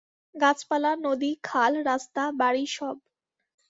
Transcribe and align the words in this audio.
গাছপালা, 0.35 0.91
নদী, 1.05 1.31
খাল, 1.43 1.73
রাস্তা, 1.83 2.23
বাড়ি 2.39 2.65
সব। 2.69 2.95